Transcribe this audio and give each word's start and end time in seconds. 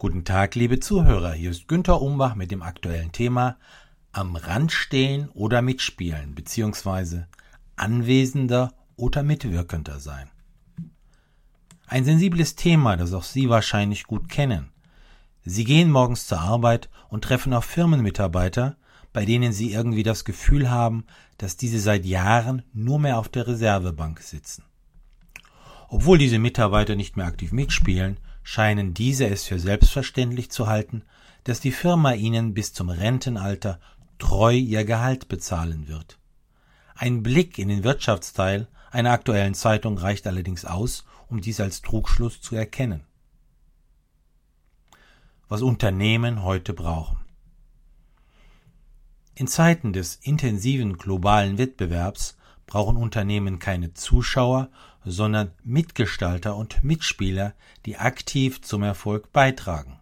Guten 0.00 0.24
Tag, 0.24 0.54
liebe 0.54 0.80
Zuhörer. 0.80 1.34
Hier 1.34 1.50
ist 1.50 1.68
Günter 1.68 2.00
Umbach 2.00 2.34
mit 2.34 2.50
dem 2.50 2.62
aktuellen 2.62 3.12
Thema 3.12 3.58
Am 4.12 4.34
Rand 4.34 4.72
stehen 4.72 5.28
oder 5.34 5.60
mitspielen, 5.60 6.34
beziehungsweise 6.34 7.28
anwesender 7.76 8.72
oder 8.96 9.22
mitwirkender 9.22 10.00
sein. 10.00 10.30
Ein 11.86 12.06
sensibles 12.06 12.56
Thema, 12.56 12.96
das 12.96 13.12
auch 13.12 13.24
Sie 13.24 13.50
wahrscheinlich 13.50 14.04
gut 14.04 14.30
kennen. 14.30 14.70
Sie 15.44 15.64
gehen 15.64 15.90
morgens 15.90 16.26
zur 16.26 16.40
Arbeit 16.40 16.88
und 17.10 17.24
treffen 17.24 17.52
auf 17.52 17.66
Firmenmitarbeiter, 17.66 18.78
bei 19.12 19.26
denen 19.26 19.52
Sie 19.52 19.70
irgendwie 19.70 20.02
das 20.02 20.24
Gefühl 20.24 20.70
haben, 20.70 21.04
dass 21.36 21.58
diese 21.58 21.78
seit 21.78 22.06
Jahren 22.06 22.62
nur 22.72 22.98
mehr 22.98 23.18
auf 23.18 23.28
der 23.28 23.46
Reservebank 23.46 24.20
sitzen. 24.20 24.64
Obwohl 25.90 26.16
diese 26.16 26.38
Mitarbeiter 26.38 26.96
nicht 26.96 27.18
mehr 27.18 27.26
aktiv 27.26 27.52
mitspielen, 27.52 28.16
scheinen 28.42 28.94
diese 28.94 29.26
es 29.26 29.44
für 29.44 29.58
selbstverständlich 29.58 30.50
zu 30.50 30.66
halten, 30.66 31.02
dass 31.44 31.60
die 31.60 31.72
Firma 31.72 32.12
ihnen 32.12 32.54
bis 32.54 32.72
zum 32.72 32.90
Rentenalter 32.90 33.80
treu 34.18 34.54
ihr 34.54 34.84
Gehalt 34.84 35.28
bezahlen 35.28 35.88
wird. 35.88 36.18
Ein 36.94 37.22
Blick 37.22 37.58
in 37.58 37.68
den 37.68 37.84
Wirtschaftsteil 37.84 38.68
einer 38.90 39.12
aktuellen 39.12 39.54
Zeitung 39.54 39.96
reicht 39.98 40.26
allerdings 40.26 40.64
aus, 40.64 41.04
um 41.28 41.40
dies 41.40 41.60
als 41.60 41.80
Trugschluss 41.80 42.40
zu 42.40 42.56
erkennen. 42.56 43.06
Was 45.48 45.62
Unternehmen 45.62 46.42
heute 46.42 46.74
brauchen. 46.74 47.18
In 49.34 49.46
Zeiten 49.46 49.92
des 49.92 50.16
intensiven 50.16 50.98
globalen 50.98 51.56
Wettbewerbs 51.56 52.36
brauchen 52.66 52.96
Unternehmen 52.96 53.58
keine 53.58 53.94
Zuschauer, 53.94 54.68
sondern 55.04 55.52
Mitgestalter 55.64 56.56
und 56.56 56.84
Mitspieler, 56.84 57.54
die 57.86 57.96
aktiv 57.96 58.60
zum 58.62 58.82
Erfolg 58.82 59.32
beitragen. 59.32 59.98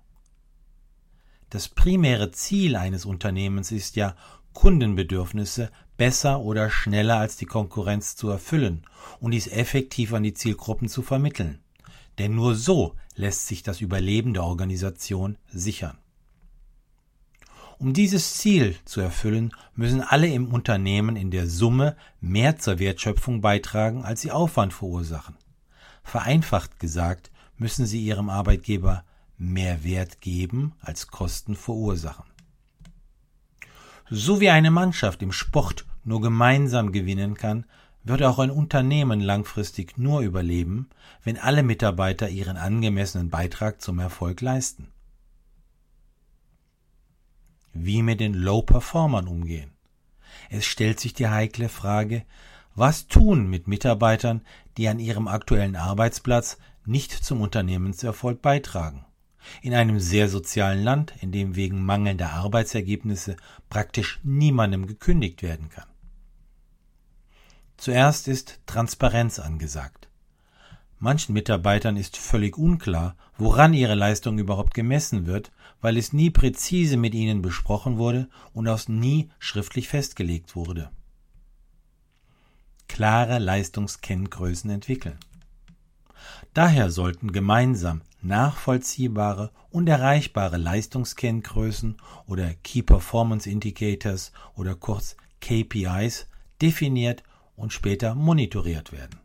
Das 1.50 1.68
primäre 1.68 2.30
Ziel 2.30 2.76
eines 2.76 3.04
Unternehmens 3.04 3.72
ist 3.72 3.96
ja, 3.96 4.14
Kundenbedürfnisse 4.52 5.70
besser 5.96 6.40
oder 6.40 6.70
schneller 6.70 7.18
als 7.18 7.36
die 7.36 7.46
Konkurrenz 7.46 8.16
zu 8.16 8.28
erfüllen 8.28 8.84
und 9.20 9.30
dies 9.30 9.46
effektiv 9.46 10.12
an 10.12 10.24
die 10.24 10.34
Zielgruppen 10.34 10.88
zu 10.88 11.02
vermitteln. 11.02 11.60
Denn 12.18 12.34
nur 12.34 12.54
so 12.54 12.94
lässt 13.14 13.46
sich 13.46 13.62
das 13.62 13.80
Überleben 13.80 14.34
der 14.34 14.44
Organisation 14.44 15.38
sichern. 15.48 15.98
Um 17.80 17.92
dieses 17.92 18.34
Ziel 18.34 18.74
zu 18.84 19.00
erfüllen, 19.00 19.52
müssen 19.76 20.00
alle 20.00 20.26
im 20.26 20.52
Unternehmen 20.52 21.14
in 21.14 21.30
der 21.30 21.46
Summe 21.46 21.96
mehr 22.20 22.58
zur 22.58 22.80
Wertschöpfung 22.80 23.40
beitragen, 23.40 24.04
als 24.04 24.20
sie 24.20 24.32
Aufwand 24.32 24.72
verursachen. 24.72 25.36
Vereinfacht 26.02 26.80
gesagt, 26.80 27.30
müssen 27.56 27.86
sie 27.86 28.04
ihrem 28.04 28.30
Arbeitgeber 28.30 29.04
mehr 29.36 29.84
Wert 29.84 30.20
geben, 30.20 30.72
als 30.80 31.06
Kosten 31.06 31.54
verursachen. 31.54 32.24
So 34.10 34.40
wie 34.40 34.50
eine 34.50 34.72
Mannschaft 34.72 35.22
im 35.22 35.30
Sport 35.30 35.86
nur 36.02 36.20
gemeinsam 36.20 36.90
gewinnen 36.90 37.34
kann, 37.34 37.64
wird 38.02 38.24
auch 38.24 38.40
ein 38.40 38.50
Unternehmen 38.50 39.20
langfristig 39.20 39.98
nur 39.98 40.22
überleben, 40.22 40.88
wenn 41.22 41.38
alle 41.38 41.62
Mitarbeiter 41.62 42.28
ihren 42.28 42.56
angemessenen 42.56 43.30
Beitrag 43.30 43.80
zum 43.80 44.00
Erfolg 44.00 44.40
leisten 44.40 44.88
wie 47.84 48.02
mit 48.02 48.20
den 48.20 48.34
Low-Performern 48.34 49.28
umgehen. 49.28 49.72
Es 50.50 50.64
stellt 50.64 51.00
sich 51.00 51.12
die 51.12 51.28
heikle 51.28 51.68
Frage, 51.68 52.24
was 52.74 53.08
tun 53.08 53.48
mit 53.48 53.66
Mitarbeitern, 53.66 54.42
die 54.76 54.88
an 54.88 54.98
ihrem 54.98 55.28
aktuellen 55.28 55.76
Arbeitsplatz 55.76 56.58
nicht 56.84 57.12
zum 57.12 57.40
Unternehmenserfolg 57.40 58.40
beitragen. 58.40 59.04
In 59.62 59.74
einem 59.74 60.00
sehr 60.00 60.28
sozialen 60.28 60.82
Land, 60.82 61.14
in 61.20 61.32
dem 61.32 61.56
wegen 61.56 61.84
mangelnder 61.84 62.32
Arbeitsergebnisse 62.32 63.36
praktisch 63.68 64.20
niemandem 64.22 64.86
gekündigt 64.86 65.42
werden 65.42 65.68
kann. 65.68 65.88
Zuerst 67.76 68.28
ist 68.28 68.60
Transparenz 68.66 69.38
angesagt. 69.38 70.07
Manchen 71.00 71.32
Mitarbeitern 71.32 71.96
ist 71.96 72.16
völlig 72.16 72.58
unklar, 72.58 73.14
woran 73.36 73.72
ihre 73.72 73.94
Leistung 73.94 74.38
überhaupt 74.38 74.74
gemessen 74.74 75.26
wird, 75.26 75.52
weil 75.80 75.96
es 75.96 76.12
nie 76.12 76.30
präzise 76.30 76.96
mit 76.96 77.14
ihnen 77.14 77.40
besprochen 77.40 77.98
wurde 77.98 78.28
und 78.52 78.66
auch 78.66 78.88
nie 78.88 79.30
schriftlich 79.38 79.88
festgelegt 79.88 80.56
wurde. 80.56 80.90
Klare 82.88 83.38
Leistungskenngrößen 83.38 84.70
entwickeln. 84.70 85.18
Daher 86.52 86.90
sollten 86.90 87.30
gemeinsam 87.30 88.02
nachvollziehbare 88.20 89.52
und 89.70 89.88
erreichbare 89.88 90.56
Leistungskenngrößen 90.56 91.96
oder 92.26 92.54
Key 92.64 92.82
Performance 92.82 93.48
Indicators 93.48 94.32
oder 94.56 94.74
kurz 94.74 95.16
KPIs 95.40 96.26
definiert 96.60 97.22
und 97.54 97.72
später 97.72 98.16
monitoriert 98.16 98.90
werden. 98.90 99.20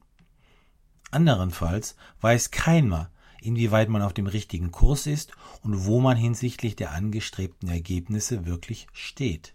Anderenfalls 1.14 1.96
weiß 2.22 2.52
keiner, 2.52 3.12
inwieweit 3.42 3.90
man 3.90 4.02
auf 4.02 4.14
dem 4.14 4.28
richtigen 4.28 4.72
Kurs 4.72 5.06
ist 5.06 5.32
und 5.62 5.86
wo 5.86 6.00
man 6.00 6.18
hinsichtlich 6.18 6.76
der 6.76 6.92
angestrebten 6.92 7.70
Ergebnisse 7.70 8.46
wirklich 8.46 8.88
steht. 8.94 9.54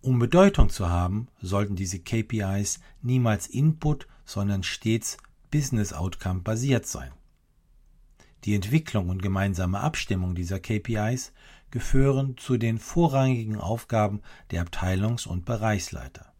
Um 0.00 0.18
Bedeutung 0.18 0.68
zu 0.68 0.90
haben, 0.90 1.28
sollten 1.40 1.76
diese 1.76 1.98
KPIs 1.98 2.80
niemals 3.00 3.46
Input, 3.46 4.06
sondern 4.26 4.62
stets 4.62 5.16
Business 5.50 5.94
Outcome 5.94 6.40
basiert 6.40 6.86
sein. 6.86 7.10
Die 8.44 8.54
Entwicklung 8.54 9.08
und 9.08 9.22
gemeinsame 9.22 9.80
Abstimmung 9.80 10.34
dieser 10.34 10.60
KPIs 10.60 11.32
gehören 11.70 12.36
zu 12.36 12.58
den 12.58 12.78
vorrangigen 12.78 13.56
Aufgaben 13.56 14.20
der 14.50 14.62
Abteilungs- 14.62 15.26
und 15.26 15.46
Bereichsleiter. 15.46 16.33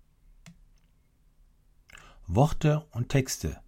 Worte 2.27 2.87
und 2.91 3.09
Texte 3.09 3.61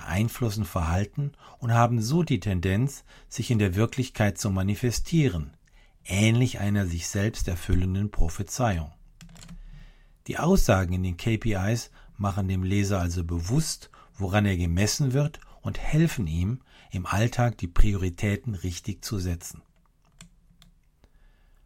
beeinflussen 0.00 0.64
Verhalten 0.64 1.32
und 1.58 1.74
haben 1.74 2.00
so 2.00 2.22
die 2.22 2.40
Tendenz, 2.40 3.04
sich 3.28 3.50
in 3.50 3.58
der 3.58 3.74
Wirklichkeit 3.74 4.38
zu 4.38 4.50
manifestieren, 4.50 5.52
ähnlich 6.04 6.58
einer 6.58 6.86
sich 6.86 7.08
selbst 7.08 7.48
erfüllenden 7.48 8.10
Prophezeiung. 8.10 8.92
Die 10.26 10.38
Aussagen 10.38 10.94
in 10.94 11.02
den 11.02 11.18
KPIs 11.18 11.90
machen 12.16 12.48
dem 12.48 12.62
Leser 12.62 13.00
also 13.00 13.24
bewusst, 13.24 13.90
woran 14.14 14.46
er 14.46 14.56
gemessen 14.56 15.12
wird 15.12 15.40
und 15.60 15.78
helfen 15.78 16.26
ihm, 16.26 16.60
im 16.90 17.06
Alltag 17.06 17.58
die 17.58 17.68
Prioritäten 17.68 18.54
richtig 18.54 19.04
zu 19.04 19.18
setzen. 19.18 19.62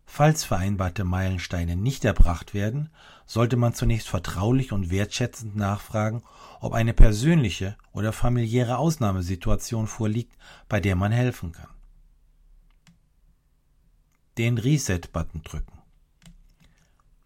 Falls 0.07 0.45
vereinbarte 0.45 1.05
Meilensteine 1.05 1.77
nicht 1.77 2.05
erbracht 2.05 2.55
werden, 2.55 2.91
sollte 3.27 3.57
man 3.57 3.75
zunächst 3.75 4.09
vertraulich 4.09 4.73
und 4.73 4.91
wertschätzend 4.91 5.57
nachfragen, 5.57 6.23
ob 6.61 6.73
eine 6.73 6.93
persönliche 6.93 7.77
oder 7.93 8.13
familiäre 8.13 8.79
Ausnahmesituation 8.79 9.87
vorliegt, 9.87 10.37
bei 10.69 10.81
der 10.81 10.95
man 10.95 11.13
helfen 11.13 11.53
kann. 11.53 11.71
Den 14.39 14.59
Reset-Button 14.59 15.43
drücken. 15.43 15.79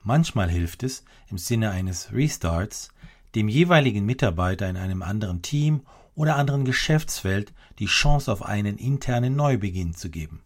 Manchmal 0.02 0.48
hilft 0.48 0.82
es, 0.82 1.04
im 1.28 1.38
Sinne 1.38 1.70
eines 1.70 2.12
Restarts, 2.12 2.90
dem 3.34 3.48
jeweiligen 3.48 4.06
Mitarbeiter 4.06 4.68
in 4.68 4.76
einem 4.76 5.02
anderen 5.02 5.42
Team 5.42 5.82
oder 6.14 6.36
anderen 6.36 6.64
Geschäftsfeld 6.64 7.52
die 7.78 7.86
Chance 7.86 8.32
auf 8.32 8.42
einen 8.42 8.78
internen 8.78 9.36
Neubeginn 9.36 9.94
zu 9.94 10.10
geben. 10.10 10.42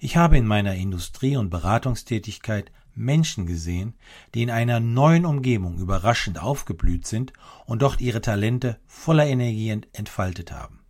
Ich 0.00 0.16
habe 0.16 0.36
in 0.36 0.46
meiner 0.46 0.74
Industrie- 0.74 1.36
und 1.36 1.50
Beratungstätigkeit 1.50 2.72
Menschen 2.94 3.46
gesehen, 3.46 3.94
die 4.34 4.42
in 4.42 4.50
einer 4.50 4.80
neuen 4.80 5.24
Umgebung 5.24 5.78
überraschend 5.78 6.40
aufgeblüht 6.40 7.06
sind 7.06 7.32
und 7.66 7.82
dort 7.82 8.00
ihre 8.00 8.20
Talente 8.20 8.78
voller 8.86 9.26
Energie 9.26 9.70
entfaltet 9.92 10.52
haben. 10.52 10.80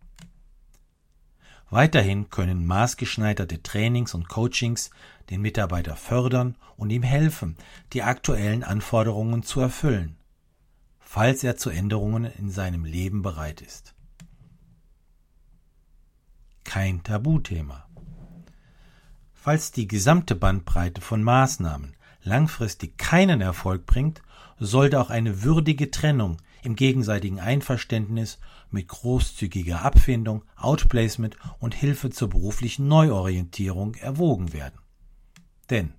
Weiterhin 1.69 2.29
können 2.29 2.65
maßgeschneiderte 2.67 3.63
Trainings 3.63 4.13
und 4.13 4.29
Coachings 4.29 4.91
den 5.29 5.41
Mitarbeiter 5.41 5.95
fördern 5.95 6.55
und 6.77 6.91
ihm 6.91 7.03
helfen, 7.03 7.57
die 7.93 8.03
aktuellen 8.03 8.63
Anforderungen 8.63 9.41
zu 9.41 9.59
erfüllen, 9.59 10.17
falls 10.99 11.43
er 11.43 11.57
zu 11.57 11.69
Änderungen 11.69 12.25
in 12.25 12.51
seinem 12.51 12.85
Leben 12.85 13.21
bereit 13.21 13.61
ist. 13.61 13.95
Kein 16.63 17.01
Tabuthema. 17.03 17.87
Falls 19.43 19.73
die 19.73 19.89
gesamte 19.89 20.35
Bandbreite 20.35 21.01
von 21.01 21.21
Maßnahmen 21.21 21.97
langfristig 22.21 22.97
keinen 22.97 23.41
Erfolg 23.41 23.85
bringt, 23.85 24.21
sollte 24.57 25.01
auch 25.01 25.09
eine 25.09 25.43
würdige 25.43 25.91
Trennung 25.91 26.37
im 26.63 26.77
gegenseitigen 26.77 27.41
Einverständnis 27.41 28.39
mit 28.71 28.87
großzügiger 28.87 29.81
Abfindung, 29.81 30.45
Outplacement 30.55 31.35
und 31.59 31.75
Hilfe 31.75 32.09
zur 32.09 32.29
beruflichen 32.29 32.87
Neuorientierung 32.87 33.95
erwogen 33.95 34.53
werden. 34.53 34.79
Denn 35.69 35.93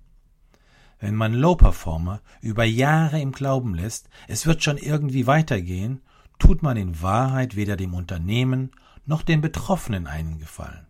wenn 0.97 1.13
man 1.13 1.35
Low-Performer 1.35 2.21
über 2.41 2.63
Jahre 2.63 3.21
im 3.21 3.31
Glauben 3.31 3.75
lässt, 3.75 4.09
es 4.27 4.47
wird 4.47 4.63
schon 4.63 4.77
irgendwie 4.77 5.27
weitergehen, 5.27 6.01
tut 6.39 6.63
man 6.63 6.77
in 6.77 6.99
Wahrheit 6.99 7.55
weder 7.55 7.75
dem 7.75 7.93
Unternehmen 7.93 8.71
noch 9.05 9.21
den 9.21 9.41
Betroffenen 9.41 10.07
einen 10.07 10.39
Gefallen. 10.39 10.87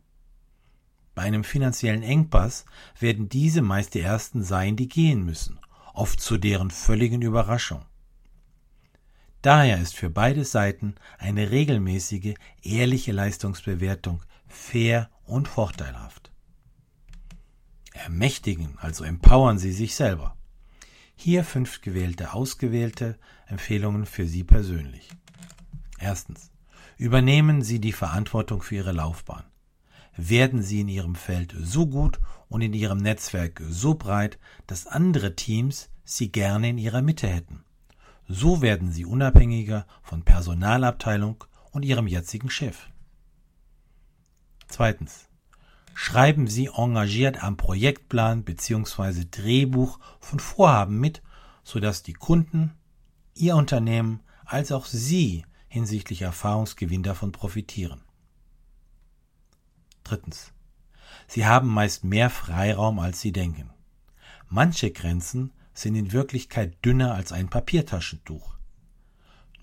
Bei 1.16 1.24
einem 1.24 1.46
finanziellen 1.46 2.04
Engpass 2.04 2.66
werden 3.00 3.30
diese 3.30 3.62
meist 3.62 3.94
die 3.94 4.02
ersten 4.02 4.44
sein, 4.44 4.76
die 4.76 4.90
gehen 4.90 5.24
müssen, 5.24 5.60
oft 5.94 6.20
zu 6.20 6.38
deren 6.38 6.72
völligen 6.72 7.22
Überraschung. 7.22 7.86
Daher 9.42 9.80
ist 9.80 9.96
für 9.96 10.10
beide 10.10 10.44
Seiten 10.44 10.96
eine 11.18 11.52
regelmäßige, 11.52 12.34
ehrliche 12.62 13.12
Leistungsbewertung 13.14 14.22
fair 14.48 15.10
und 15.24 15.48
vorteilhaft. 15.48 16.32
Ermächtigen, 17.94 18.78
also 18.80 19.04
empowern 19.04 19.58
Sie 19.58 19.72
sich 19.72 19.96
selber. 19.96 20.36
Hier 21.16 21.46
fünf 21.46 21.82
gewählte, 21.82 22.34
ausgewählte 22.34 23.18
Empfehlungen 23.48 24.06
für 24.06 24.28
Sie 24.28 24.44
persönlich. 24.44 25.10
Erstens. 25.98 26.52
Übernehmen 26.98 27.62
Sie 27.62 27.80
die 27.80 27.94
Verantwortung 27.94 28.62
für 28.62 28.76
Ihre 28.76 28.92
Laufbahn. 28.94 29.44
Werden 30.18 30.62
Sie 30.62 30.82
in 30.82 30.88
Ihrem 30.88 31.16
Feld 31.16 31.56
so 31.60 31.88
gut 31.88 32.20
und 32.48 32.62
in 32.62 32.74
Ihrem 32.74 33.00
Netzwerk 33.00 33.62
so 33.70 33.96
breit, 33.96 34.40
dass 34.68 34.88
andere 34.88 35.36
Teams 35.36 35.90
Sie 36.04 36.32
gerne 36.32 36.70
in 36.70 36.78
Ihrer 36.78 37.02
Mitte 37.02 37.28
hätten. 37.28 37.66
So 38.28 38.62
werden 38.62 38.92
Sie 38.92 39.06
unabhängiger 39.06 39.86
von 40.02 40.24
Personalabteilung 40.24 41.44
und 41.72 41.84
Ihrem 41.84 42.08
jetzigen 42.08 42.50
Chef. 42.50 42.90
Zweitens. 44.68 45.28
Schreiben 45.98 46.48
Sie 46.48 46.70
engagiert 46.76 47.42
am 47.42 47.56
Projektplan 47.56 48.44
bzw. 48.44 49.26
Drehbuch 49.32 49.98
von 50.20 50.40
Vorhaben 50.40 51.00
mit, 51.00 51.22
sodass 51.64 52.04
die 52.04 52.14
Kunden, 52.14 52.74
Ihr 53.34 53.56
Unternehmen 53.56 54.20
als 54.46 54.72
auch 54.72 54.86
Sie 54.86 55.46
hinsichtlich 55.68 56.22
Erfahrungsgewinn 56.22 57.04
davon 57.04 57.32
profitieren. 57.32 58.05
Drittens. 60.06 60.54
Sie 61.28 61.46
haben 61.46 61.68
meist 61.68 62.04
mehr 62.04 62.30
Freiraum, 62.30 63.00
als 63.00 63.20
Sie 63.20 63.34
denken. 63.34 63.72
Manche 64.48 64.92
Grenzen 64.92 65.52
sind 65.74 65.96
in 65.96 66.14
Wirklichkeit 66.14 66.86
dünner 66.86 67.16
als 67.16 67.34
ein 67.34 67.50
Papiertaschentuch. 67.50 68.56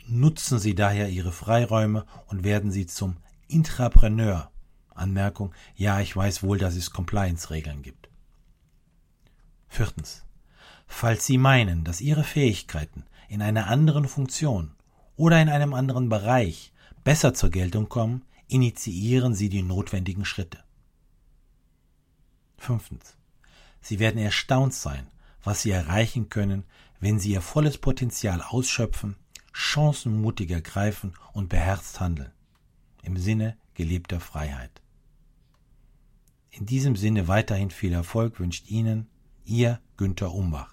Nutzen 0.07 0.59
Sie 0.59 0.75
daher 0.75 1.09
Ihre 1.09 1.33
Freiräume 1.33 2.05
und 2.27 2.45
werden 2.45 2.71
Sie 2.73 2.87
zum 2.87 3.17
Intrapreneur. 3.49 4.51
Anmerkung, 4.95 5.55
ja, 5.75 6.01
ich 6.01 6.15
weiß 6.15 6.43
wohl, 6.43 6.59
dass 6.59 6.75
es 6.75 6.91
Compliance-Regeln 6.91 7.83
gibt. 7.83 8.11
Viertens. 9.69 10.25
Falls 10.87 11.25
Sie 11.25 11.39
meinen, 11.39 11.85
dass 11.85 12.03
Ihre 12.03 12.25
Fähigkeiten 12.25 13.05
in 13.29 13.41
einer 13.41 13.69
anderen 13.69 14.07
Funktion 14.07 14.75
oder 15.17 15.41
in 15.41 15.49
einem 15.49 15.73
anderen 15.73 16.09
Bereich 16.09 16.73
besser 17.05 17.33
zur 17.33 17.51
Geltung 17.51 17.89
kommen, 17.89 18.27
initiieren 18.53 19.35
Sie 19.35 19.49
die 19.49 19.63
notwendigen 19.63 20.27
Schritte. 20.27 20.63
Fünftens. 22.59 23.17
Sie 23.81 23.99
werden 23.99 24.21
erstaunt 24.21 24.75
sein, 24.75 25.07
was 25.43 25.63
Sie 25.63 25.71
erreichen 25.71 26.29
können, 26.29 26.65
wenn 27.01 27.19
Sie 27.19 27.31
Ihr 27.31 27.41
volles 27.41 27.79
Potenzial 27.79 28.43
ausschöpfen, 28.43 29.17
Chancen 29.55 30.21
mutig 30.21 30.51
ergreifen 30.51 31.15
und 31.33 31.49
beherzt 31.49 31.99
handeln. 31.99 32.31
Im 33.03 33.17
Sinne 33.17 33.57
gelebter 33.73 34.21
Freiheit. 34.21 34.83
In 36.51 36.67
diesem 36.67 36.95
Sinne 36.95 37.29
weiterhin 37.29 37.71
viel 37.71 37.95
Erfolg 37.95 38.39
wünscht 38.39 38.71
Ihnen 38.71 39.09
Ihr 39.47 39.81
Günther 39.97 40.33
Umbach. 40.33 40.73